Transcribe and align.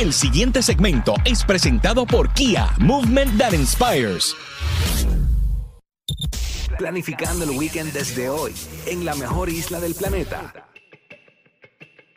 El 0.00 0.12
siguiente 0.12 0.62
segmento 0.62 1.14
es 1.24 1.42
presentado 1.42 2.06
por 2.06 2.32
Kia, 2.32 2.68
Movement 2.78 3.36
That 3.36 3.52
Inspires. 3.52 4.32
Planificando 6.78 7.42
el 7.42 7.50
weekend 7.50 7.92
desde 7.92 8.28
hoy, 8.28 8.54
en 8.86 9.04
la 9.04 9.16
mejor 9.16 9.48
isla 9.48 9.80
del 9.80 9.96
planeta. 9.96 10.68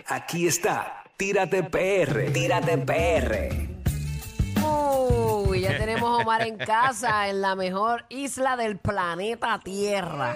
Aquí 0.05 0.45
está, 0.45 1.05
Tírate 1.17 1.63
PR, 1.63 2.31
Tírate 2.31 2.77
PR. 2.77 3.49
Uy, 4.63 5.61
ya 5.61 5.75
tenemos 5.75 6.03
a 6.03 6.22
Omar 6.22 6.45
en 6.45 6.58
casa, 6.58 7.30
en 7.30 7.41
la 7.41 7.55
mejor 7.55 8.05
isla 8.09 8.58
del 8.58 8.77
planeta 8.77 9.59
Tierra. 9.63 10.36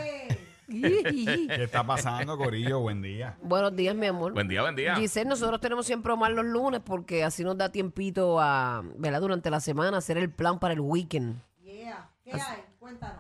¿Qué 1.48 1.64
está 1.64 1.86
pasando, 1.86 2.38
Corillo? 2.38 2.80
Buen 2.80 3.02
día. 3.02 3.38
Buenos 3.42 3.76
días, 3.76 3.96
mi 3.96 4.08
amor. 4.08 4.34
Buen 4.34 4.48
día, 4.48 4.62
buen 4.62 4.76
día. 4.76 4.96
Giselle, 4.96 5.30
nosotros 5.30 5.60
tenemos 5.62 5.86
siempre 5.86 6.14
Omar 6.14 6.32
los 6.32 6.46
lunes 6.46 6.82
porque 6.84 7.24
así 7.24 7.44
nos 7.44 7.58
da 7.58 7.72
tiempito 7.72 8.40
a, 8.40 8.84
¿verdad? 8.98 9.22
Durante 9.22 9.50
la 9.50 9.60
semana 9.60 9.98
hacer 9.98 10.18
el 10.18 10.30
plan 10.30 10.60
para 10.60 10.74
el 10.74 10.80
weekend. 10.80 11.40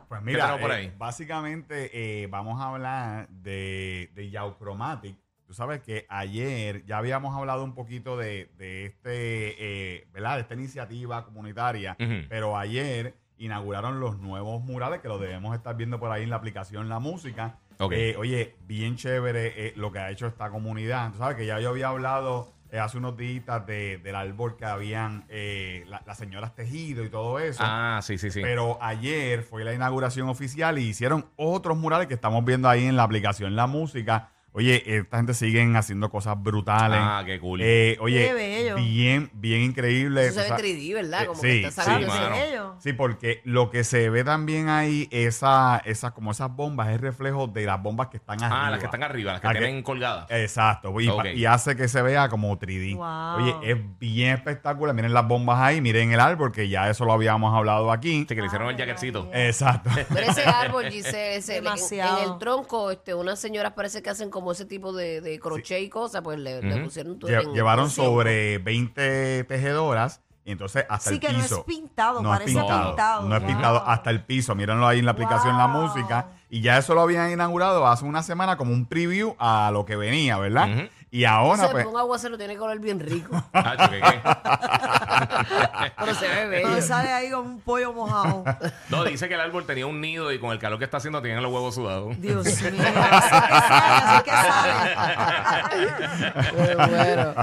Pues 0.07 0.19
¿Qué 0.19 0.25
mira, 0.25 0.45
tenemos 0.45 0.61
por 0.61 0.71
eh, 0.71 0.75
ahí? 0.75 0.93
básicamente 0.97 1.89
eh, 2.23 2.27
vamos 2.27 2.61
a 2.61 2.69
hablar 2.69 3.29
de, 3.29 4.11
de 4.13 4.29
Yauchromatic. 4.29 5.17
Tú 5.47 5.53
sabes 5.53 5.81
que 5.81 6.05
ayer 6.09 6.83
ya 6.85 6.97
habíamos 6.97 7.35
hablado 7.35 7.63
un 7.63 7.75
poquito 7.75 8.17
de, 8.17 8.49
de 8.57 8.85
este, 8.85 9.95
eh, 9.95 10.07
¿verdad? 10.11 10.35
De 10.35 10.41
esta 10.41 10.53
iniciativa 10.55 11.23
comunitaria, 11.23 11.95
pero 12.29 12.57
ayer 12.57 13.15
inauguraron 13.37 13.99
los 13.99 14.17
nuevos 14.19 14.63
murales 14.63 15.01
que 15.01 15.07
los 15.07 15.19
debemos 15.19 15.55
estar 15.55 15.75
viendo 15.75 15.99
por 15.99 16.11
ahí 16.11 16.23
en 16.23 16.29
la 16.29 16.35
aplicación 16.37 16.89
La 16.89 16.99
Música. 16.99 17.57
Eh, 17.91 18.15
oye, 18.17 18.55
bien 18.67 18.95
chévere 18.95 19.67
eh, 19.67 19.73
lo 19.75 19.91
que 19.91 19.99
ha 19.99 20.09
hecho 20.11 20.27
esta 20.27 20.49
comunidad. 20.49 21.11
Tú 21.11 21.17
sabes 21.17 21.35
que 21.35 21.45
ya 21.45 21.59
yo 21.59 21.69
había 21.69 21.89
hablado 21.89 22.53
eh, 22.71 22.79
hace 22.79 22.97
unos 22.97 23.15
días 23.17 23.65
de, 23.67 23.97
del 23.97 24.15
árbol 24.15 24.55
que 24.57 24.65
habían 24.65 25.25
eh, 25.29 25.83
la- 25.87 26.01
las 26.05 26.17
señoras 26.17 26.55
tejido 26.55 27.03
y 27.03 27.09
todo 27.09 27.37
eso. 27.39 27.61
Ah, 27.63 27.99
sí, 28.01 28.17
sí, 28.17 28.31
sí. 28.31 28.41
Pero 28.41 28.77
ayer 28.81 29.43
fue 29.43 29.63
la 29.63 29.73
inauguración 29.73 30.29
oficial 30.29 30.79
y 30.79 30.83
hicieron 30.87 31.25
otros 31.35 31.77
murales 31.77 32.07
que 32.07 32.13
estamos 32.13 32.43
viendo 32.45 32.69
ahí 32.69 32.85
en 32.85 32.95
la 32.95 33.03
aplicación 33.03 33.55
La 33.55 33.67
Música. 33.67 34.29
Oye, 34.55 34.81
esta 34.97 35.17
gente 35.17 35.33
siguen 35.33 35.75
haciendo 35.75 36.09
cosas 36.09 36.41
brutales. 36.41 36.97
Ah, 37.01 37.23
qué 37.25 37.39
cool. 37.41 37.59
Eh, 37.61 37.97
oye, 37.99 38.27
Qué 38.27 38.33
bello. 38.33 38.75
bien, 38.77 39.29
bien 39.33 39.61
increíble. 39.63 40.27
Eso 40.27 40.39
se 40.41 40.49
ve 40.49 40.57
3D, 40.57 40.93
¿verdad? 40.93 41.23
eh, 41.23 41.25
Como 41.27 41.41
sí, 41.41 41.47
que 41.61 41.67
está 41.67 41.83
sí, 41.83 41.91
saliendo. 41.91 42.15
mano. 42.15 42.35
bello. 42.37 42.75
Sí, 42.79 42.93
porque 42.93 43.41
lo 43.43 43.69
que 43.69 43.83
se 43.83 44.09
ve 44.09 44.23
también 44.23 44.69
ahí, 44.69 45.09
esa, 45.11 45.81
esas, 45.83 46.13
como 46.13 46.31
esas 46.31 46.55
bombas, 46.55 46.87
es 46.89 47.01
reflejo 47.01 47.47
de 47.47 47.65
las 47.65 47.81
bombas 47.83 48.07
que 48.07 48.15
están 48.17 48.41
arriba. 48.41 48.67
ah, 48.67 48.69
las 48.71 48.79
que 48.79 48.85
están 48.85 49.03
arriba, 49.03 49.33
las 49.33 49.41
que 49.41 49.47
Ah, 49.47 49.51
que- 49.53 49.59
tienen 49.59 49.83
colgadas. 49.83 50.31
Exacto, 50.31 50.93
y, 51.01 51.45
hace 51.45 51.75
que 51.75 51.89
se 51.89 52.01
vea 52.01 52.29
como 52.29 52.57
3D. 52.57 52.95
Wow. 52.95 53.43
Oye, 53.59 53.71
es 53.71 53.77
bien 53.99 54.35
espectacular. 54.35 54.95
Miren 54.95 55.13
las 55.13 55.27
bombas 55.27 55.59
ahí, 55.59 55.81
miren 55.81 56.13
el 56.13 56.19
árbol, 56.21 56.53
que 56.53 56.69
ya 56.69 56.89
eso 56.89 57.03
lo 57.03 57.11
habíamos 57.11 57.53
hablado 57.53 57.91
aquí. 57.91 58.19
Sí, 58.21 58.25
que 58.27 58.35
le 58.35 58.45
hicieron 58.47 58.69
el 58.69 58.77
jaquetcito. 58.77 59.29
Exacto. 59.33 59.89
Pero 60.13 60.31
ese 60.31 60.43
árbol, 60.45 60.85
Giselle, 60.89 61.35
ese, 61.35 61.57
en, 61.57 61.63
Demasiado. 61.65 62.23
en 62.23 62.31
el 62.31 62.37
tronco, 62.39 62.91
este, 62.91 63.13
unas 63.13 63.37
señoras 63.37 63.73
parece 63.73 64.01
que 64.01 64.09
hacen 64.09 64.29
como 64.29 64.44
ese 64.51 64.65
tipo 64.65 64.93
de, 64.93 65.21
de 65.21 65.39
crochet 65.39 65.81
y 65.83 65.89
cosas, 65.89 66.21
pues 66.21 66.37
le, 66.39 66.61
le 66.61 66.75
Ujú. 66.75 66.85
pusieron 66.85 67.19
todo 67.19 67.31
Lle- 67.31 67.43
en- 67.43 67.53
llevaron 67.53 67.85
en- 67.85 67.91
sobre 67.91 68.57
20 68.59 69.43
tejedoras 69.45 70.21
y 70.43 70.51
entonces 70.51 70.85
hasta 70.89 71.09
Sí, 71.09 71.15
el 71.15 71.19
que 71.21 71.33
no 71.33 71.39
piso. 71.41 71.57
es 71.59 71.63
pintado, 71.63 72.21
No 72.21 72.31
es 72.33 72.39
parece 72.39 72.57
pintado, 72.59 72.87
pintado. 72.89 73.27
No 73.27 73.35
es 73.35 73.41
Wow. 73.41 73.49
pintado 73.51 73.83
hasta 73.87 74.09
el 74.11 74.23
piso. 74.23 74.53
Mírenlo 74.55 74.85
ahí 74.87 74.99
en 74.99 75.05
la 75.05 75.11
aplicación 75.11 75.57
La 75.57 75.67
Wow. 75.67 75.87
Música. 75.87 76.27
Y 76.49 76.61
ya 76.61 76.77
eso 76.77 76.93
lo 76.93 77.01
habían 77.01 77.31
inaugurado 77.31 77.87
hace 77.87 78.05
una 78.05 78.21
semana 78.21 78.55
como 78.55 78.71
un 78.71 78.85
preview 78.85 79.35
a 79.39 79.71
lo 79.73 79.85
que 79.85 79.95
venía, 79.95 80.37
¿verdad? 80.37 80.69
Ujú. 80.69 80.87
Y 81.15 81.23
ahora, 81.23 81.63
Ese 81.63 81.71
pues, 81.71 81.85
un 81.85 81.95
aguacero 81.95 82.37
tiene 82.37 82.57
color 82.57 82.77
bien 82.79 82.99
rico, 82.99 83.41
Hacho, 83.53 83.89
¿qué, 83.89 84.01
qué? 84.01 84.19
pero 85.97 86.13
se 86.13 86.27
ve 86.27 86.45
bello. 86.47 86.67
Pero 86.67 86.81
sale 86.81 87.09
ahí 87.09 87.31
como 87.31 87.49
un 87.51 87.61
pollo 87.61 87.93
mojado. 87.93 88.43
No, 88.89 89.05
dice 89.05 89.29
que 89.29 89.35
el 89.35 89.39
árbol 89.39 89.65
tenía 89.65 89.87
un 89.87 90.01
nido 90.01 90.33
y 90.33 90.39
con 90.39 90.51
el 90.51 90.59
calor 90.59 90.77
que 90.77 90.83
está 90.83 90.97
haciendo 90.97 91.21
tienen 91.21 91.41
los 91.41 91.53
huevos 91.53 91.73
sudados. 91.73 92.19
Dios 92.19 92.45
mío. 92.45 92.81
Así 92.83 94.23
que 94.25 94.31
sale, 94.31 94.73
así 94.97 95.85
que 95.95 96.05
sale. 96.05 96.67
Qué 96.67 96.75
bueno. 96.75 97.33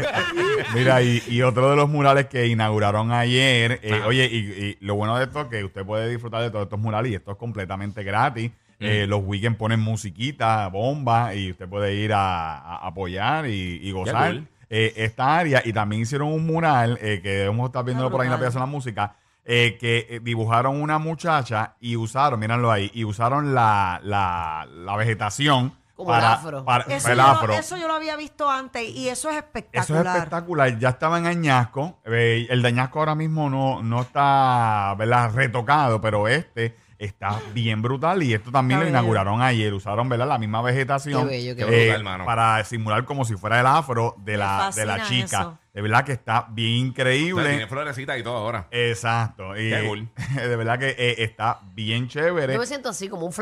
Mira, 0.74 1.00
y, 1.00 1.22
y 1.26 1.40
otro 1.40 1.70
de 1.70 1.76
los 1.76 1.88
murales 1.88 2.26
que 2.26 2.46
inauguraron 2.48 3.10
ayer, 3.10 3.80
eh, 3.82 3.94
Ajá. 3.94 4.06
oye, 4.06 4.26
y, 4.26 4.36
y 4.36 4.76
lo 4.84 4.96
bueno 4.96 5.16
de 5.16 5.24
esto 5.24 5.40
es 5.40 5.46
que 5.46 5.64
usted 5.64 5.86
puede 5.86 6.10
disfrutar 6.10 6.42
de 6.42 6.50
todos 6.50 6.64
estos 6.64 6.78
murales 6.78 7.10
y 7.10 7.14
esto 7.14 7.30
es 7.30 7.38
completamente 7.38 8.02
gratis. 8.02 8.50
Eh, 8.82 9.06
los 9.06 9.20
weekends 9.24 9.58
ponen 9.58 9.80
musiquita, 9.80 10.66
bomba 10.68 11.34
y 11.34 11.50
usted 11.52 11.68
puede 11.68 11.94
ir 11.94 12.12
a, 12.12 12.58
a 12.58 12.86
apoyar 12.86 13.46
y, 13.46 13.78
y 13.82 13.90
gozar 13.92 14.32
cool. 14.32 14.48
eh, 14.70 14.92
esta 14.96 15.38
área. 15.38 15.62
Y 15.64 15.72
también 15.72 16.02
hicieron 16.02 16.28
un 16.32 16.44
mural 16.46 16.98
eh, 17.00 17.20
que 17.22 17.28
debemos 17.30 17.66
estar 17.68 17.84
viéndolo 17.84 18.10
por 18.10 18.20
ahí 18.20 18.26
en 18.26 18.30
la 18.30 18.36
aplicación 18.36 18.60
de 18.62 18.66
la 18.66 18.70
música. 18.72 19.14
eh, 19.44 19.76
que 19.80 20.20
dibujaron 20.22 20.80
una 20.80 20.98
muchacha 20.98 21.74
y 21.80 21.96
usaron, 21.96 22.38
mírenlo 22.38 22.70
ahí, 22.70 22.90
y 22.94 23.04
usaron 23.04 23.54
la, 23.54 24.00
la, 24.04 24.68
la 24.70 24.94
vegetación 24.96 25.72
Como 25.96 26.14
el 26.14 26.20
para, 26.20 26.32
afro. 26.34 26.64
para- 26.64 26.84
Eso, 26.84 27.02
para 27.08 27.12
el 27.14 27.18
yo, 27.18 27.24
lo- 27.24 27.30
afro. 27.30 27.52
eso 27.54 27.76
yo 27.76 27.88
lo 27.88 27.94
había 27.94 28.14
visto 28.16 28.48
antes 28.48 28.88
y 28.88 29.08
eso 29.08 29.30
es 29.30 29.34
Eso 29.36 29.44
espectacular. 29.44 30.06
es 30.06 30.14
espectacular. 30.14 30.78
Ya 30.78 30.88
estaba 30.90 31.18
en 31.18 31.26
Añasco. 31.26 31.98
Eh, 32.06 32.46
el 32.50 32.62
de 32.62 32.68
Añasco 32.68 33.00
ahora 33.00 33.16
mismo 33.16 33.50
no, 33.50 33.82
no 33.82 34.02
está 34.02 34.94
¿verdad? 34.96 35.32
retocado, 35.34 36.00
pero 36.00 36.28
este 36.28 36.76
está 37.04 37.40
bien 37.54 37.82
brutal. 37.82 38.22
Y 38.22 38.32
esto 38.34 38.50
también 38.50 38.78
Está 38.80 38.84
lo 38.90 38.92
bello. 38.92 38.98
inauguraron 38.98 39.42
ayer. 39.42 39.72
Usaron 39.74 40.08
¿verdad? 40.08 40.28
la 40.28 40.38
misma 40.38 40.62
vegetación 40.62 41.28
Qué 41.28 41.34
bello, 41.36 41.56
qué 41.56 41.62
eh, 41.62 41.66
bello. 41.66 41.82
Brutal, 41.84 42.04
mano. 42.04 42.24
para 42.24 42.64
simular 42.64 43.04
como 43.04 43.24
si 43.24 43.34
fuera 43.36 43.60
el 43.60 43.66
afro 43.66 44.14
de 44.18 44.32
Me 44.32 44.38
la, 44.38 44.70
de 44.74 44.86
la 44.86 44.98
fascina 44.98 45.24
chica. 45.24 45.40
eso. 45.40 45.58
De 45.74 45.80
verdad 45.80 46.04
que 46.04 46.12
está 46.12 46.48
bien 46.50 46.90
O 46.90 46.94
sea, 46.94 47.04
tiene 47.04 47.16
increíble. 47.18 47.66
florecitas 47.66 48.18
y 48.18 48.22
todo 48.22 48.36
ahora. 48.36 48.68
Exacto. 48.70 49.56
Y, 49.56 49.70
Qué 49.70 49.84
cool. 49.86 50.06
de 50.36 50.56
verdad 50.56 50.78
que 50.78 50.90
eh, 50.98 51.14
está 51.24 51.60
bien 51.72 52.08
chévere. 52.08 52.52
Yo 52.52 52.60
me 52.60 52.66
siento 52.66 52.90
así, 52.90 53.08
como 53.08 53.24
un 53.24 53.32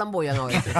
a 0.45 0.47
veces. 0.47 0.73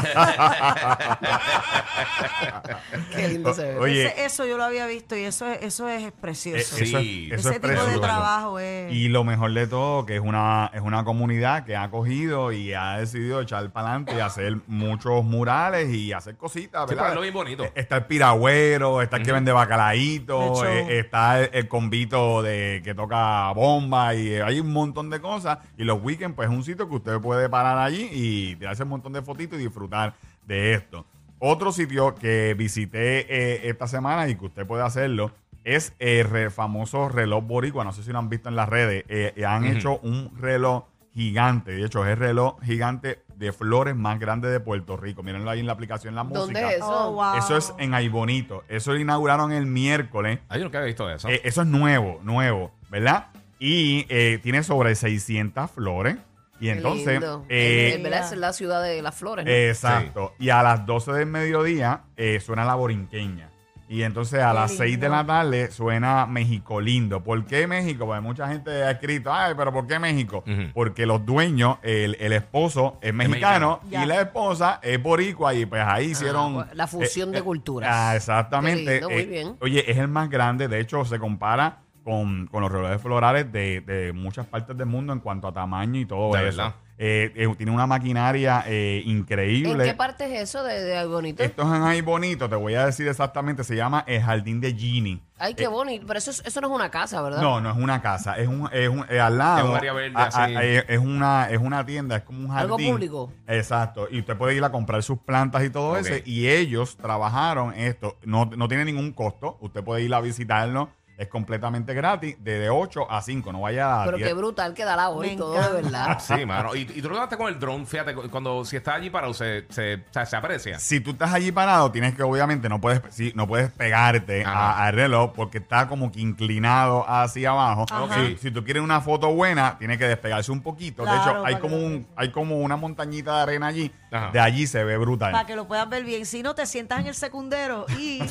Qué 3.15 3.29
lindo 3.29 3.53
se 3.55 3.63
ve. 3.65 3.79
Oye, 3.79 4.07
Ese- 4.07 4.25
eso 4.27 4.47
yo 4.47 4.57
lo 4.57 4.65
había 4.65 4.87
visto 4.87 5.17
y 5.17 5.25
eso 5.25 5.47
es, 5.47 5.59
eso 5.63 5.89
es 5.89 6.13
precioso. 6.13 6.77
Eh, 6.77 6.85
Sí. 6.85 6.85
eso 6.85 6.99
es, 6.99 7.07
eso 7.07 7.35
Ese 7.35 7.49
es 7.49 7.55
tipo 7.57 7.67
de 7.69 7.75
precioso. 7.75 8.01
trabajo 8.01 8.59
es... 8.61 8.93
Y 8.93 9.09
lo 9.09 9.25
mejor 9.25 9.53
de 9.53 9.67
todo, 9.67 10.07
que 10.07 10.17
es 10.17 10.21
una, 10.23 10.71
es 10.73 10.81
una 10.83 11.05
comunidad 11.05 11.65
que 11.65 11.77
ha 11.77 11.91
cogido 11.91 12.53
y 12.53 12.73
ha 12.75 12.99
decidido 12.99 13.41
echar 13.41 13.71
para 13.73 13.89
adelante 13.89 14.15
y 14.17 14.21
hacer 14.21 14.59
muchos 14.67 15.25
murales 15.25 15.89
y 15.93 16.13
hacer 16.13 16.37
cositas, 16.37 16.83
Sí, 16.89 16.95
¿verdad? 16.95 17.03
ponerlo 17.05 17.23
bien 17.23 17.35
bonito. 17.35 17.65
Eh, 17.65 17.73
Está 17.75 17.97
el 17.97 18.05
piragüero, 18.07 19.03
está 19.03 19.17
el 19.17 19.23
que 19.25 19.33
vende 19.33 19.51
bacalaíto, 19.53 20.41
De 20.41 20.49
hecho. 20.49 20.67
eh, 20.91 20.99
está 21.01 21.40
el, 21.45 21.51
el 21.53 21.69
convito 21.69 22.43
de 22.43 22.81
que 22.85 22.95
toca 22.95 23.51
bomba 23.53 24.15
y 24.15 24.29
eh, 24.29 24.43
hay 24.43 24.61
un 24.61 24.73
montón 24.73 25.11
de 25.11 25.21
cosas. 25.21 25.59
Y 25.77 25.85
los 25.85 26.03
weekends, 26.03 26.37
pues 26.37 26.49
es 26.49 26.55
un 26.55 26.65
sitio 26.65 26.89
que 26.89 26.97
usted 26.97 27.21
puede 27.21 27.49
parar 27.49 27.79
allí 27.79 28.09
y 28.13 28.57
tirarse 28.57 28.83
un 28.83 28.91
montón 28.91 29.13
de 29.13 29.23
fotitos 29.23 29.59
y 29.59 29.63
disfrutar 29.63 30.15
de 30.47 30.75
esto. 30.75 31.05
Otro 31.39 31.73
sitio 31.73 32.15
que 32.15 32.55
visité 32.55 33.21
eh, 33.29 33.69
esta 33.69 33.87
semana 33.87 34.29
y 34.29 34.35
que 34.35 34.47
usted 34.47 34.67
puede 34.67 34.83
hacerlo 34.83 35.33
es 35.65 35.95
el 35.99 36.51
famoso 36.51 37.09
reloj 37.09 37.45
boricua. 37.45 37.85
No 37.85 37.93
sé 37.93 38.03
si 38.03 38.13
lo 38.13 38.19
han 38.19 38.29
visto 38.29 38.49
en 38.49 38.57
las 38.57 38.69
redes. 38.69 39.05
Eh, 39.09 39.45
han 39.47 39.65
hecho 39.65 39.99
un 40.03 40.37
reloj 40.39 40.85
gigante. 41.15 41.73
De 41.73 41.85
hecho, 41.85 42.05
es 42.05 42.13
el 42.13 42.19
reloj 42.19 42.61
gigante 42.63 43.23
de 43.41 43.53
flores 43.53 43.97
más 43.97 44.21
grande 44.21 44.49
de 44.51 44.61
Puerto 44.61 44.97
Rico. 44.97 45.23
Mírenlo 45.25 45.51
ahí 45.51 45.61
en 45.61 45.67
la 45.67 45.73
aplicación 45.73 46.15
La 46.15 46.23
Música. 46.25 46.41
¿Dónde 46.61 46.61
es 46.69 46.77
eso? 46.77 47.09
Oh, 47.09 47.13
wow. 47.15 47.35
Eso 47.39 47.57
es 47.57 47.75
en 47.79 47.95
Aibonito. 47.95 48.63
Eso 48.69 48.93
lo 48.93 49.01
inauguraron 49.01 49.51
el 49.51 49.67
miércoles. 49.67 50.39
Ah, 50.49 50.59
yo 50.59 50.65
nunca 50.65 50.79
había 50.79 50.89
visto 50.89 51.11
eso. 51.11 51.29
Eh, 51.29 51.41
eso 51.43 51.63
es 51.63 51.67
nuevo, 51.67 52.21
nuevo, 52.23 52.71
¿verdad? 52.91 53.29
Y 53.59 54.07
eh, 54.11 54.39
tiene 54.43 54.63
sobre 54.63 54.95
600 54.95 55.71
flores. 55.71 56.17
Y 56.61 56.67
Qué 56.67 56.73
entonces, 56.73 57.13
lindo. 57.13 57.47
eh, 57.49 57.89
En- 57.89 57.97
en 57.97 58.03
verdad, 58.03 58.21
esa 58.27 58.35
es 58.35 58.41
la 58.41 58.53
ciudad 58.53 58.83
de 58.83 59.01
las 59.01 59.15
flores. 59.15 59.47
¿no? 59.47 59.51
exacto. 59.51 60.35
Y 60.39 60.51
a 60.51 60.63
las 60.63 60.85
12 60.85 61.13
del 61.13 61.27
mediodía 61.27 62.03
eh, 62.19 62.39
suena 62.41 62.65
la 62.67 62.75
borinqueña. 62.75 63.50
Y 63.93 64.05
entonces 64.05 64.41
a 64.41 64.53
las 64.55 64.71
6 64.77 65.01
de 65.01 65.09
la 65.09 65.27
tarde 65.27 65.71
suena 65.73 66.25
México 66.25 66.81
lindo. 66.81 67.25
¿Por 67.25 67.45
qué 67.45 67.67
México? 67.67 68.07
Porque 68.07 68.21
mucha 68.21 68.47
gente 68.47 68.71
ha 68.85 68.93
escrito, 68.93 69.33
ay, 69.33 69.55
pero 69.57 69.73
¿por 69.73 69.89
qué 69.89 69.99
México? 69.99 70.45
Porque 70.73 71.07
los 71.07 71.27
dueños, 71.27 71.79
el, 71.83 72.17
el 72.21 72.33
esposo 72.33 72.99
es 73.03 73.13
mexicano, 73.13 73.81
mexicano. 73.83 73.89
y 73.89 73.91
Ya. 73.91 74.07
la 74.07 74.21
esposa 74.21 74.79
es 74.83 75.03
boricua 75.03 75.55
y 75.55 75.67
pues 75.67 75.83
ahí 75.85 76.13
hicieron... 76.13 76.55
pues, 76.55 76.75
la 76.75 76.87
fusión 76.87 77.33
de 77.33 77.43
culturas. 77.43 77.91
Ah, 77.93 78.15
exactamente. 78.15 78.85
Qué 78.85 78.91
lindo, 78.93 79.11
muy 79.11 79.23
Eh, 79.23 79.27
bien. 79.27 79.57
Oye, 79.61 79.91
es 79.91 79.99
el 79.99 80.07
más 80.07 80.31
grande, 80.31 80.69
de 80.69 80.79
hecho 80.79 81.05
se 81.05 81.19
compara 81.19 81.81
con, 82.05 82.47
con 82.47 82.63
los 82.63 82.71
relojes 82.71 83.03
florales 83.03 83.51
de, 83.51 83.81
de 83.81 84.13
muchas 84.13 84.47
partes 84.47 84.77
del 84.77 84.87
mundo 84.87 85.13
en 85.13 85.19
cuanto 85.19 85.49
a 85.49 85.53
tamaño 85.53 85.99
y 86.01 86.07
todo 86.07 86.33
De 86.33 86.49
eso. 86.49 86.59
verdad. 86.59 86.75
Eh, 87.03 87.33
eh, 87.35 87.55
tiene 87.57 87.73
una 87.73 87.87
maquinaria 87.87 88.63
eh, 88.67 89.01
¿En 89.07 89.11
increíble. 89.11 89.85
qué 89.85 89.95
parte 89.95 90.27
es 90.27 90.43
eso 90.51 90.63
de, 90.63 90.83
de 90.85 90.99
algo 90.99 91.15
bonito? 91.15 91.43
Esto 91.43 91.63
es 91.63 91.69
en 91.79 91.83
ahí 91.83 92.03
bonito, 92.03 92.47
te 92.47 92.57
voy 92.57 92.75
a 92.75 92.85
decir 92.85 93.09
exactamente, 93.09 93.65
se 93.65 93.75
llama 93.75 94.05
el 94.07 94.21
Jardín 94.21 94.61
de 94.61 94.75
Genie. 94.75 95.23
Ay, 95.39 95.55
qué 95.55 95.67
bonito. 95.67 96.05
Pero 96.07 96.19
eso, 96.19 96.31
es- 96.31 96.43
eso 96.45 96.61
no 96.61 96.69
es 96.69 96.75
una 96.75 96.91
casa, 96.91 97.23
¿verdad? 97.23 97.41
No, 97.41 97.59
no 97.63 97.71
es 97.71 97.77
una 97.79 98.03
casa, 98.03 98.35
es 98.37 98.47
un, 98.47 98.69
es 98.71 98.91
un 98.91 99.07
eh, 99.09 99.19
al 99.19 99.39
lado. 99.39 99.61
Es 99.65 99.71
un 99.71 99.77
área 99.77 99.93
verde, 99.95 100.13
a- 100.15 100.25
así. 100.25 100.55
a- 100.55 100.63
eh, 100.63 100.85
es 100.89 100.99
una, 100.99 101.49
es 101.49 101.59
una 101.59 101.87
tienda, 101.87 102.17
es 102.17 102.23
como 102.25 102.41
un 102.41 102.49
jardín. 102.49 102.65
Algo 102.75 102.77
público. 102.77 103.33
Exacto. 103.47 104.07
Y 104.11 104.19
usted 104.19 104.37
puede 104.37 104.55
ir 104.57 104.63
a 104.65 104.71
comprar 104.71 105.03
sus 105.03 105.19
plantas 105.21 105.65
y 105.65 105.71
todo 105.71 105.93
Ok. 105.93 106.01
eso. 106.01 106.15
Y 106.27 106.49
ellos 106.49 106.99
trabajaron 106.99 107.73
esto. 107.73 108.19
No, 108.25 108.45
no 108.45 108.69
tiene 108.69 108.85
ningún 108.85 109.13
costo. 109.13 109.57
Usted 109.63 109.83
puede 109.83 110.03
ir 110.03 110.13
a 110.13 110.21
visitarlo. 110.21 110.91
Es 111.21 111.29
completamente 111.29 111.93
gratis, 111.93 112.37
de, 112.43 112.59
de 112.61 112.71
8 112.71 113.11
a 113.11 113.21
5. 113.21 113.53
No 113.53 113.61
vaya 113.61 114.03
a 114.03 114.05
Pero 114.07 114.17
10. 114.17 114.29
qué 114.29 114.35
brutal 114.35 114.73
que 114.73 114.85
da 114.87 114.97
la 114.97 115.11
hora 115.11 115.27
y 115.29 115.33
Me 115.33 115.37
todo, 115.37 115.53
de 115.53 115.59
encanta. 115.59 115.83
verdad. 115.83 116.19
Sí, 116.39 116.47
mano. 116.47 116.75
Y, 116.75 116.81
y 116.81 117.03
tú 117.03 117.11
lo 117.11 117.17
hablaste 117.17 117.37
con 117.37 117.49
el 117.49 117.59
drone, 117.61 117.85
fíjate, 117.85 118.15
cu- 118.15 118.31
cuando 118.31 118.65
si 118.65 118.77
está 118.77 118.95
allí 118.95 119.11
parado, 119.11 119.35
se, 119.35 119.67
se, 119.69 120.03
se 120.25 120.37
aprecia. 120.37 120.79
Si 120.79 120.99
tú 121.01 121.11
estás 121.11 121.35
allí 121.35 121.53
parado, 121.53 121.93
tienes 121.93 122.15
que, 122.15 122.23
obviamente, 122.23 122.71
no 122.71 122.81
puedes, 122.81 123.03
sí, 123.11 123.33
no 123.37 123.47
puedes 123.47 123.71
pegarte 123.71 124.45
a- 124.47 124.87
al 124.87 124.95
reloj 124.95 125.33
porque 125.35 125.59
está 125.59 125.89
como 125.89 126.11
que 126.11 126.21
inclinado 126.21 127.05
hacia 127.07 127.51
abajo. 127.51 127.85
Ajá. 127.91 128.15
Si, 128.15 128.39
si 128.39 128.51
tú 128.51 128.65
quieres 128.65 128.83
una 128.83 129.03
foto 129.03 129.29
buena, 129.35 129.77
tienes 129.79 129.99
que 129.99 130.09
despegarse 130.09 130.51
un 130.51 130.63
poquito. 130.63 131.03
de 131.03 131.11
Claro, 131.11 131.31
hecho, 131.31 131.45
hay 131.47 131.53
para 131.57 131.61
como, 131.61 131.77
que 131.77 131.85
un, 131.85 132.07
hay 132.17 132.31
como 132.31 132.57
una 132.61 132.77
montañita 132.77 133.37
de 133.37 133.43
arena 133.43 133.67
allí. 133.67 133.93
Ajá. 134.11 134.31
De 134.33 134.41
allí 134.41 134.67
se 134.67 134.83
ve 134.85 134.97
brutal. 134.97 135.33
Para 135.33 135.47
que 135.47 135.55
lo 135.55 135.69
puedas 135.69 135.87
ver 135.89 136.03
bien. 136.05 136.25
Si 136.25 136.43
no, 136.43 136.55
te 136.55 136.65
sientas 136.65 137.01
en 137.01 137.09
el 137.09 137.15
secundero 137.15 137.85
y. 137.99 138.21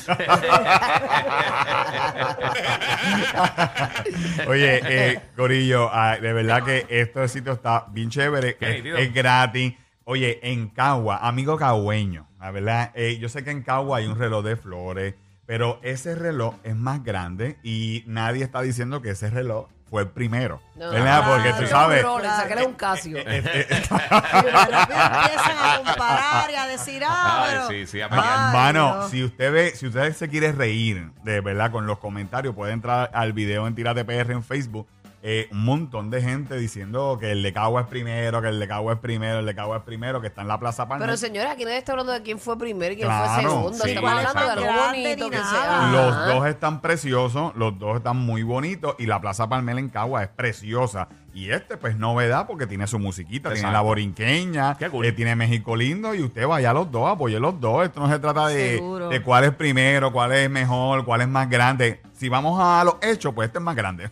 Oye, 4.48 4.80
eh, 4.84 5.20
Corillo, 5.36 5.88
ah, 5.92 6.16
de 6.20 6.32
verdad 6.32 6.64
que 6.64 6.86
este 6.88 7.28
sitio 7.28 7.52
está 7.52 7.86
bien 7.90 8.10
chévere. 8.10 8.56
Qué 8.56 8.70
Es, 8.70 8.76
nítido. 8.76 8.96
es 8.98 9.12
gratis. 9.14 9.74
Oye, 10.04 10.40
en 10.42 10.68
Cagua, 10.68 11.18
amigo 11.18 11.56
cagüeño, 11.56 12.26
la 12.40 12.50
verdad, 12.50 12.90
eh, 12.94 13.18
yo 13.18 13.28
sé 13.28 13.44
que 13.44 13.50
en 13.50 13.62
Cagua 13.62 13.98
hay 13.98 14.06
un 14.06 14.18
reloj 14.18 14.44
de 14.44 14.56
flores, 14.56 15.14
pero 15.46 15.78
ese 15.82 16.14
reloj 16.14 16.56
es 16.64 16.74
más 16.74 17.04
grande 17.04 17.58
y 17.62 18.02
nadie 18.06 18.42
está 18.42 18.62
diciendo 18.62 19.02
que 19.02 19.10
ese 19.10 19.30
reloj 19.30 19.68
fue 19.90 20.02
el 20.02 20.08
primero. 20.08 20.62
No, 20.76 20.90
¿Verdad? 20.90 21.22
claro. 21.22 21.34
Porque 21.34 21.48
tú 21.50 21.56
Es 21.56 21.62
un 21.62 21.68
sabes. 21.68 22.02
Rolex, 22.02 22.22
Claro. 22.28 22.42
sácale 22.42 22.66
un 22.66 22.74
Casio. 22.74 23.16
eh, 23.18 23.24
eh, 23.26 23.66
Y 23.70 24.44
de 24.44 24.50
repente 24.52 24.94
empiezan 24.94 25.58
a 25.58 25.76
comparar 25.84 26.50
y 26.50 26.54
a 26.54 26.66
decir, 26.66 27.02
ah, 27.06 27.42
Ay, 27.44 27.50
pero- 27.52 27.68
sí, 27.68 27.86
sí, 27.86 28.00
a 28.00 28.08
pelear. 28.08 28.26
Ay, 28.28 28.52
Mano, 28.54 28.94
Dios. 28.98 29.10
si 29.10 29.24
usted 29.24 29.52
ve, 29.52 29.70
si 29.74 29.86
usted 29.88 30.14
se 30.14 30.28
quiere 30.28 30.52
reír, 30.52 31.10
de 31.24 31.40
verdad, 31.40 31.70
con 31.72 31.86
los 31.86 31.98
comentarios, 31.98 32.54
puede 32.54 32.72
entrar 32.72 33.10
al 33.12 33.32
video 33.32 33.66
en 33.66 33.74
Tírate 33.74 34.04
PR 34.04 34.32
en 34.32 34.44
Facebook. 34.44 34.86
Eh, 35.22 35.48
un 35.52 35.66
montón 35.66 36.08
de 36.08 36.22
gente 36.22 36.56
diciendo 36.56 37.18
que 37.20 37.32
el 37.32 37.42
de 37.42 37.52
Cagua 37.52 37.82
es 37.82 37.86
primero, 37.88 38.40
que 38.40 38.48
el 38.48 38.58
de 38.58 38.66
Cagua 38.66 38.94
es 38.94 38.98
primero, 39.00 39.40
el 39.40 39.44
de 39.44 39.54
Cagua 39.54 39.76
es 39.76 39.82
primero, 39.82 40.22
que 40.22 40.28
está 40.28 40.40
en 40.40 40.48
la 40.48 40.58
Plaza 40.58 40.88
Palma. 40.88 41.04
Pero 41.04 41.16
señora, 41.18 41.50
aquí 41.52 41.64
nadie 41.66 41.76
está 41.76 41.92
hablando 41.92 42.12
de 42.12 42.22
quién 42.22 42.38
fue 42.38 42.56
primero 42.58 42.94
y 42.94 42.96
quién 42.96 43.06
Claro, 43.06 43.34
fue 43.34 43.42
segundo. 43.42 43.72
sí, 43.74 43.88
Estamos 43.90 44.10
hablando 44.10 44.32
de 44.32 44.46
exacto. 44.46 44.60
algo 44.64 44.72
Grande 44.82 44.98
bonito 45.02 45.24
ni 45.26 45.30
que 45.30 45.36
sea. 45.36 45.90
Los 45.92 46.26
dos 46.34 46.46
están 46.46 46.80
preciosos, 46.80 47.52
los 47.54 47.78
dos 47.78 47.98
están 47.98 48.16
muy 48.16 48.42
bonitos 48.42 48.94
y 48.98 49.04
la 49.04 49.20
Plaza 49.20 49.46
Palmela 49.46 49.78
en 49.80 49.90
Cagua 49.90 50.22
es 50.22 50.28
preciosa. 50.28 51.08
Y 51.34 51.50
este, 51.50 51.76
pues, 51.76 51.96
novedad 51.96 52.46
porque 52.46 52.66
tiene 52.66 52.86
su 52.86 52.98
musiquita, 52.98 53.50
tiene 53.50 53.58
Exacto. 53.60 53.74
la 53.74 53.80
borinqueña, 53.82 54.76
Qué 54.78 54.88
cool. 54.88 55.04
eh, 55.04 55.12
tiene 55.12 55.36
México 55.36 55.76
lindo 55.76 56.14
y 56.14 56.22
usted 56.22 56.46
vaya 56.46 56.70
a 56.70 56.74
los 56.74 56.90
dos, 56.90 57.08
apoye 57.08 57.38
los 57.38 57.60
dos. 57.60 57.84
Esto 57.84 58.00
no 58.00 58.08
se 58.10 58.18
trata 58.18 58.48
de, 58.48 58.76
Seguro. 58.76 59.08
de 59.10 59.22
cuál 59.22 59.44
es 59.44 59.54
primero, 59.54 60.12
cuál 60.12 60.32
es 60.32 60.48
mejor, 60.50 61.04
cuál 61.04 61.20
es 61.20 61.28
más 61.28 61.48
grande. 61.48 62.00
Si 62.20 62.28
vamos 62.28 62.60
a 62.62 62.84
los 62.84 62.96
hechos, 63.00 63.32
pues 63.34 63.46
este 63.46 63.60
es 63.60 63.64
más 63.64 63.74
grande. 63.74 64.10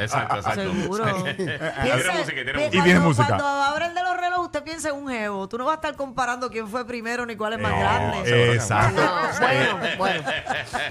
Exacto, 0.00 0.36
exacto. 0.36 0.62
Seguro. 0.62 1.04
tiene 1.36 1.58
Piensa- 1.82 2.12
música, 2.12 2.32
tiene 2.32 2.52
pi- 2.52 2.58
música. 2.58 2.66
Y 2.66 2.70
tiene 2.70 2.84
cuando- 2.92 3.08
música. 3.08 3.26
Cuando 3.28 3.46
abra 3.46 3.86
el 3.86 3.94
de 3.94 4.02
los 4.02 4.16
relojes, 4.16 4.44
usted 4.46 4.62
piensa 4.62 4.88
en 4.88 4.94
un 4.94 5.08
jevo. 5.10 5.46
Tú 5.46 5.58
no 5.58 5.66
vas 5.66 5.72
a 5.72 5.74
estar 5.76 5.94
comparando 5.94 6.48
quién 6.50 6.66
fue 6.68 6.86
primero 6.86 7.26
ni 7.26 7.36
cuál 7.36 7.52
es 7.52 7.58
más 7.60 7.72
Eh, 7.72 7.78
grande. 7.78 8.52
Exacto. 8.54 9.02
No, 9.02 9.38
bueno, 9.46 9.78
bueno. 9.98 10.22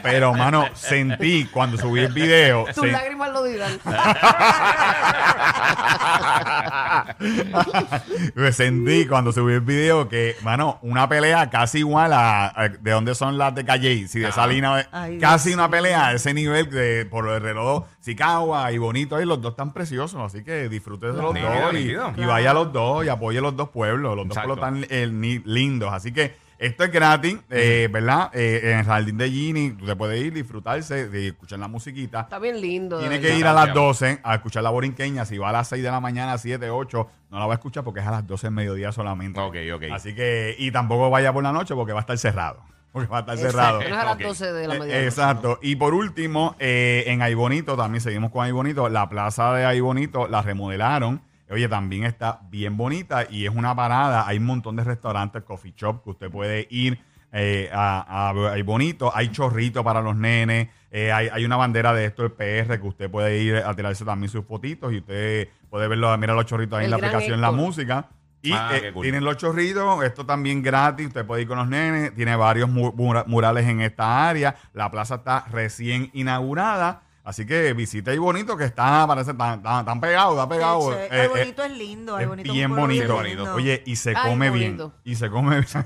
Pero, 0.04 0.34
mano, 0.36 0.66
sentí 0.76 1.46
cuando 1.46 1.76
subí 1.80 2.02
el 2.02 2.14
video. 2.14 2.66
Tus 2.76 2.88
lágrimas 2.88 3.19
Me 8.36 8.52
sentí 8.52 9.06
cuando 9.08 9.32
subí 9.32 9.54
el 9.54 9.62
video 9.62 10.08
que, 10.10 10.36
mano, 10.42 10.80
una 10.82 11.08
pelea 11.10 11.50
casi 11.50 11.80
igual 11.80 12.14
a, 12.14 12.48
a- 12.48 12.70
de 12.70 12.92
donde 12.92 13.16
son 13.16 13.38
las 13.38 13.54
de 13.56 13.66
Calle. 13.66 14.08
Si 14.08 14.20
de. 14.20 14.32
Salina, 14.32 14.88
Ay, 14.92 15.18
casi 15.20 15.50
Dios 15.50 15.58
una 15.60 15.70
pelea 15.70 16.08
a 16.08 16.14
ese 16.14 16.34
nivel 16.34 16.70
de 16.70 17.06
por 17.06 17.28
el 17.30 17.42
reloj 17.42 17.86
Sicagua 18.00 18.72
y 18.72 18.78
bonito 18.78 19.16
ahí, 19.16 19.26
los 19.26 19.42
dos 19.42 19.52
están 19.52 19.74
preciosos, 19.74 20.22
así 20.22 20.44
que 20.44 20.70
disfrute 20.70 21.08
de 21.08 21.14
los 21.14 21.34
dos 21.34 21.74
y, 21.74 21.78
y 22.22 22.26
vaya 22.26 22.52
a 22.52 22.54
los 22.54 22.72
dos 22.72 23.06
y 23.06 23.10
apoye 23.10 23.42
los 23.42 23.56
dos 23.56 23.70
pueblos, 23.70 24.16
los 24.16 24.28
dos 24.28 24.36
pueblos 24.48 24.60
tan 24.60 24.86
eh, 24.90 25.08
ni- 25.12 25.40
lindos, 25.40 25.92
así 25.94 26.12
que 26.12 26.36
esto 26.60 26.84
es 26.84 26.92
gratis, 26.92 27.38
eh, 27.50 27.88
¿verdad? 27.92 28.30
Eh, 28.34 28.60
en 28.72 28.80
el 28.80 28.86
jardín 28.86 29.18
de 29.18 29.30
Gini, 29.30 29.72
tú 29.72 29.86
te 29.86 29.96
puedes 29.96 30.22
ir, 30.22 30.34
disfrutarse, 30.34 31.08
de 31.10 31.30
escuchar 31.30 31.58
la 31.60 31.68
musiquita. 31.68 32.22
Está 32.22 32.38
bien 32.38 32.60
lindo. 32.62 33.00
Tiene 33.00 33.20
que 33.20 33.38
ir 33.38 33.48
a 33.48 33.54
las 33.54 33.74
12 33.74 34.20
a 34.24 34.36
escuchar 34.36 34.62
la 34.64 34.70
borinqueña. 34.70 35.26
Si 35.26 35.38
va 35.38 35.50
a 35.50 35.54
las 35.54 35.70
6 35.70 35.82
de 35.82 35.90
la 35.90 36.00
mañana, 36.00 36.38
7, 36.38 36.70
8, 36.70 37.10
no 37.32 37.40
la 37.40 37.46
va 37.46 37.54
a 37.54 37.56
escuchar 37.56 37.84
porque 37.84 38.02
es 38.02 38.08
a 38.08 38.12
las 38.12 38.28
12 38.28 38.48
del 38.48 38.54
mediodía 38.54 38.92
solamente. 38.92 39.40
Ok, 39.40 39.56
ok. 39.74 39.84
Así 39.94 40.14
que, 40.14 40.56
y 40.60 40.72
tampoco 40.72 41.10
vaya 41.10 41.32
por 41.34 41.44
la 41.44 41.52
noche 41.52 41.74
porque 41.76 41.94
va 41.94 42.00
a 42.00 42.02
estar 42.02 42.18
cerrado. 42.18 42.62
Porque 42.92 43.08
va 43.08 43.18
a 43.18 43.20
estar 43.22 43.36
Exacto, 43.36 43.52
cerrado. 43.58 43.80
No 43.82 43.86
es 43.86 43.92
a 43.94 44.06
las 44.06 44.16
Ok. 44.16 44.22
12 44.24 44.52
de 44.54 44.68
la 44.68 44.76
Eh, 44.76 44.80
medianoche. 44.80 45.06
Exacto. 45.06 45.60
Y 45.62 45.76
por 45.76 45.94
último, 45.94 46.56
eh, 46.60 47.04
en 47.08 47.22
Aybonito, 47.22 47.78
también 47.78 48.02
seguimos 48.02 48.32
con 48.32 48.44
Aybonito. 48.44 48.90
La 48.90 49.08
plaza 49.08 49.54
de 49.54 49.64
Aybonito 49.66 50.28
la 50.28 50.42
remodelaron. 50.42 51.22
Oye, 51.50 51.68
también 51.68 52.04
está 52.06 52.42
bien 52.50 52.78
bonita 52.78 53.26
y 53.30 53.46
es 53.46 53.52
una 53.54 53.76
parada. 53.76 54.28
Hay 54.28 54.38
un 54.38 54.46
montón 54.46 54.76
de 54.76 54.84
restaurantes, 54.84 55.44
coffee 55.44 55.74
shop 55.76 56.04
que 56.04 56.10
usted 56.12 56.30
puede 56.32 56.68
ir 56.70 57.00
eh, 57.32 57.70
a, 57.74 58.30
a 58.30 58.52
Aybonito. 58.54 59.12
Hay 59.16 59.30
chorritos 59.30 59.84
para 59.84 60.02
los 60.02 60.16
nenes. 60.16 60.68
Eh, 60.92 61.12
hay, 61.12 61.28
hay 61.32 61.46
una 61.46 61.56
bandera 61.56 61.94
de 61.94 62.06
esto, 62.06 62.24
el 62.26 62.32
PR, 62.32 62.80
que 62.80 62.88
usted 62.88 63.12
puede 63.12 63.38
ir 63.42 63.58
a 63.58 63.76
tirarse 63.76 64.04
también 64.06 64.30
sus 64.32 64.46
fotitos 64.46 64.92
y 64.94 64.98
usted 64.98 65.48
puede 65.70 65.88
verlo, 65.88 66.18
mira 66.18 66.34
los 66.34 66.46
chorritos 66.48 66.80
ahí 66.80 66.86
en 66.86 66.92
la 66.92 66.98
aplicación, 66.98 67.42
la 67.42 67.52
música. 67.52 68.08
Y 68.42 68.54
Ah, 68.54 68.70
eh, 68.74 68.92
cool. 68.94 69.04
tienen 69.04 69.24
los 69.26 69.36
chorritos, 69.38 70.02
esto 70.04 70.26
también 70.26 70.64
gratis, 70.64 71.08
usted 71.08 71.26
puede 71.26 71.42
ir 71.42 71.48
con 71.48 71.58
los 71.58 71.68
nenes, 71.68 72.16
tiene 72.16 72.36
varios 72.38 72.70
mu- 72.70 72.94
mura- 72.94 73.26
murales 73.28 73.68
en 73.68 73.82
esta 73.82 74.30
área, 74.30 74.56
la 74.74 74.90
plaza 74.90 75.16
está 75.16 75.46
recién 75.52 76.10
inaugurada, 76.14 77.02
así 77.30 77.46
que 77.46 77.74
visita 77.74 78.14
y 78.14 78.18
bonito 78.18 78.58
que 78.58 78.66
está, 78.66 79.06
parece 79.08 79.34
tan, 79.34 79.62
tan, 79.62 79.86
tan 79.86 80.02
pegado, 80.02 80.32
está 80.34 80.50
pegado. 80.50 80.94
Eh, 80.94 81.08
eh, 81.12 81.28
bonito 81.28 81.64
es 81.64 81.72
lindo. 81.72 82.20
Es 82.20 82.28
bonito 82.28 82.52
bien 82.54 82.76
bonito. 82.76 83.22
lindo. 83.24 83.54
Oye, 83.54 83.84
y 83.86 83.96
se 83.96 84.14
Ay, 84.16 84.30
come 84.32 84.50
bien. 84.50 84.78
bonito. 84.78 84.94
Y 85.04 85.16
se 85.16 85.30
come 85.30 85.62
bien. 85.62 85.86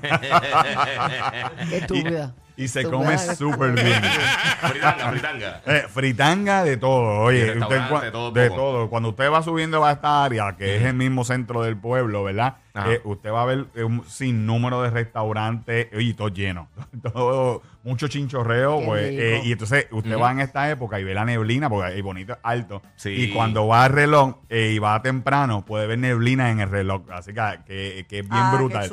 Qué 1.70 1.76
estúpida. 1.78 2.34
y 2.56 2.68
se 2.68 2.80
Estúpida. 2.82 2.98
come 2.98 3.18
súper 3.18 3.72
bien. 3.72 4.02
Fritanga, 4.60 5.10
fritanga. 5.10 5.62
Eh, 5.66 5.84
fritanga 5.88 6.64
de 6.64 6.76
todo, 6.76 7.20
oye, 7.20 7.52
restaurante, 7.54 7.92
cua- 7.94 8.12
todo 8.12 8.30
de 8.30 8.50
todo. 8.50 8.88
Cuando 8.90 9.10
usted 9.10 9.30
va 9.30 9.42
subiendo 9.42 9.84
a 9.84 9.92
esta 9.92 10.24
área, 10.24 10.56
que 10.56 10.76
es 10.76 10.82
el 10.84 10.94
mismo 10.94 11.24
centro 11.24 11.62
del 11.62 11.76
pueblo, 11.76 12.24
¿verdad? 12.24 12.56
Ajá. 12.76 12.92
Eh, 12.92 13.00
usted 13.04 13.30
va 13.30 13.42
a 13.42 13.46
ver 13.46 13.66
eh, 13.76 13.84
un 13.84 14.04
sinnúmero 14.08 14.82
de 14.82 14.90
restaurantes, 14.90 15.86
oye, 15.94 16.06
y 16.06 16.14
todo 16.14 16.28
lleno, 16.28 16.68
todo, 17.14 17.62
mucho 17.84 18.08
chinchorreo, 18.08 18.82
pues, 18.84 19.02
eh, 19.12 19.42
y 19.44 19.52
entonces 19.52 19.86
usted 19.92 20.18
va 20.18 20.32
en 20.32 20.40
esta 20.40 20.68
época 20.70 20.98
y 20.98 21.04
ve 21.04 21.14
la 21.14 21.24
neblina, 21.24 21.68
porque 21.68 21.92
ahí 21.92 22.00
bonito 22.00 22.32
es 22.32 22.38
alto, 22.42 22.82
Sí. 22.96 23.10
y 23.10 23.30
cuando 23.32 23.66
va 23.68 23.84
al 23.84 23.92
reloj 23.92 24.36
eh, 24.48 24.72
y 24.74 24.78
va 24.80 25.00
temprano, 25.02 25.64
puede 25.64 25.86
ver 25.86 25.98
neblina 25.98 26.50
en 26.50 26.60
el 26.60 26.68
reloj, 26.70 27.02
así 27.12 27.32
que, 27.32 27.58
que, 27.66 28.06
que 28.08 28.18
es 28.20 28.28
bien 28.28 28.42
Ah, 28.42 28.54
brutal. 28.56 28.90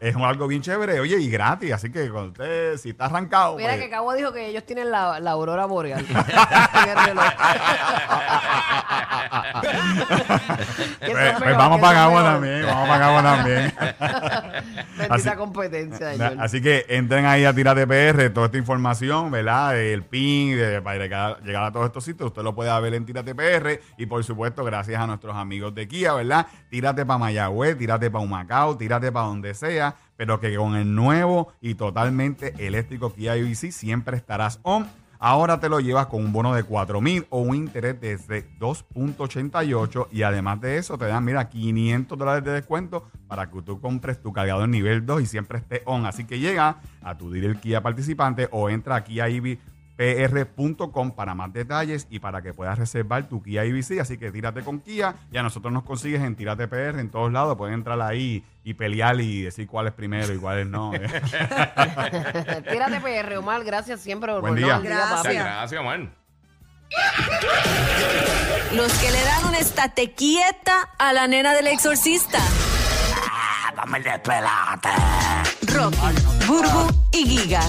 es 0.00 0.16
algo 0.16 0.46
bien 0.48 0.60
chévere, 0.62 1.00
oye, 1.00 1.18
y 1.18 1.30
gratis, 1.30 1.72
así 1.72 1.90
que 1.90 2.10
cuando 2.10 2.32
usted, 2.32 2.76
si 2.76 2.90
está 2.90 3.06
arrancado, 3.06 3.56
Mira 3.56 3.70
pues, 3.70 3.84
que 3.84 3.88
Cabo 3.90 4.12
dijo 4.14 4.32
que 4.32 4.48
ellos 4.48 4.64
tienen 4.66 4.90
la, 4.90 5.18
la 5.20 5.30
aurora 5.30 5.64
boreal. 5.64 6.04
en 6.84 6.88
el 6.90 7.04
reloj. 7.06 7.24
Que 11.00 11.10
pues, 11.12 11.34
pues 11.38 11.56
vamos 11.56 11.80
para 11.80 12.08
mejor. 12.08 12.22
también, 12.24 12.66
vamos 12.66 12.88
para 12.88 12.97
También. 13.36 13.72
Así- 15.10 15.30
competencia. 15.36 16.10
Así 16.38 16.60
que 16.60 16.84
entren 16.88 17.24
ahí 17.26 17.44
a 17.44 17.52
Tírate 17.54 17.86
PR, 17.86 18.30
toda 18.30 18.46
esta 18.46 18.58
información, 18.58 19.30
¿verdad? 19.30 19.78
El 19.78 20.02
PIN, 20.02 20.56
de- 20.56 20.82
para 20.82 20.98
llegar, 20.98 21.42
llegar 21.42 21.64
a 21.64 21.72
todos 21.72 21.86
estos 21.86 22.04
sitios, 22.04 22.28
usted 22.28 22.42
lo 22.42 22.54
puede 22.54 22.78
ver 22.80 22.94
en 22.94 23.04
Tírate 23.06 23.34
PR. 23.34 23.80
Y 23.96 24.06
por 24.06 24.22
supuesto, 24.24 24.64
gracias 24.64 25.00
a 25.00 25.06
nuestros 25.06 25.36
amigos 25.36 25.74
de 25.74 25.86
Kia, 25.88 26.12
¿verdad? 26.14 26.46
Tírate 26.70 27.04
para 27.06 27.18
Mayagüez, 27.18 27.76
tírate 27.78 28.10
para 28.10 28.24
Humacao, 28.24 28.76
tírate 28.76 29.10
para 29.12 29.26
donde 29.26 29.54
sea, 29.54 29.94
pero 30.16 30.40
que 30.40 30.54
con 30.56 30.76
el 30.76 30.94
nuevo 30.94 31.52
y 31.60 31.74
totalmente 31.74 32.54
eléctrico 32.58 33.12
Kia 33.14 33.36
IBC 33.36 33.70
siempre 33.72 34.16
estarás 34.16 34.60
on. 34.62 34.86
Ahora 35.20 35.58
te 35.58 35.68
lo 35.68 35.80
llevas 35.80 36.06
con 36.06 36.24
un 36.24 36.32
bono 36.32 36.54
de 36.54 36.62
4 36.62 37.00
mil 37.00 37.26
o 37.30 37.40
un 37.40 37.56
interés 37.56 38.00
desde 38.00 38.48
2.88 38.60 40.06
y 40.12 40.22
además 40.22 40.60
de 40.60 40.78
eso 40.78 40.96
te 40.96 41.06
dan, 41.06 41.24
mira, 41.24 41.48
500 41.48 42.16
dólares 42.16 42.44
de 42.44 42.52
descuento 42.52 43.08
para 43.26 43.50
que 43.50 43.60
tú 43.62 43.80
compres 43.80 44.22
tu 44.22 44.32
cargador 44.32 44.68
nivel 44.68 45.04
2 45.04 45.22
y 45.22 45.26
siempre 45.26 45.58
esté 45.58 45.82
on. 45.86 46.06
Así 46.06 46.24
que 46.24 46.38
llega 46.38 46.76
a 47.02 47.18
tu 47.18 47.32
dealer 47.32 47.56
Kia 47.58 47.82
participante 47.82 48.48
o 48.52 48.70
entra 48.70 48.94
aquí 48.94 49.18
a 49.18 49.28
pr.com 49.98 51.10
para 51.10 51.34
más 51.34 51.52
detalles 51.52 52.06
y 52.08 52.20
para 52.20 52.40
que 52.40 52.54
puedas 52.54 52.78
reservar 52.78 53.28
tu 53.28 53.42
Kia 53.42 53.64
IBC. 53.64 53.98
Así 54.00 54.16
que 54.16 54.30
tírate 54.30 54.62
con 54.62 54.78
Kia 54.78 55.16
y 55.32 55.38
a 55.38 55.42
nosotros 55.42 55.72
nos 55.72 55.82
consigues 55.82 56.22
en 56.22 56.36
Tírate 56.36 56.68
PR 56.68 57.00
en 57.00 57.10
todos 57.10 57.32
lados. 57.32 57.56
Pueden 57.56 57.74
entrar 57.74 58.00
ahí 58.00 58.44
y 58.62 58.74
pelear 58.74 59.20
y 59.20 59.42
decir 59.42 59.66
cuál 59.66 59.88
es 59.88 59.92
primero 59.92 60.32
y 60.32 60.38
cuál 60.38 60.60
es 60.60 60.68
no. 60.68 60.92
Tírate 62.70 63.00
PR, 63.00 63.38
Omar. 63.38 63.64
Gracias 63.64 64.00
siempre 64.00 64.30
por 64.30 64.42
Buen 64.42 64.54
día. 64.54 64.78
Gracias. 64.78 65.34
Gracias, 65.34 65.82
man. 65.82 66.14
Los 68.72 68.92
que 68.98 69.10
le 69.10 69.22
dan 69.24 69.46
un 69.46 69.56
estate 69.56 70.12
quieta 70.12 70.90
a 70.96 71.12
la 71.12 71.26
nena 71.26 71.54
del 71.54 71.66
exorcista. 71.66 72.38
Rocky, 75.74 76.46
Burbu 76.46 76.88
y 77.12 77.26
Giga. 77.26 77.60